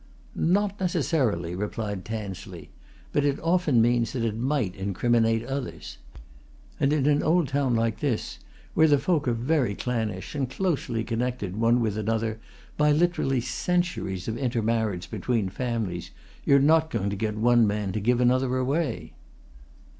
[0.33, 2.71] "Not necessarily," replied Tansley.
[3.13, 5.99] "But it often means that it might incriminate others.
[6.79, 8.39] And in an old town like this,
[8.73, 12.39] where the folk are very clannish and closely connected one with another
[12.77, 16.09] by, literally, centuries of intermarriage between families,
[16.47, 19.13] you're not going to get one man to give another away."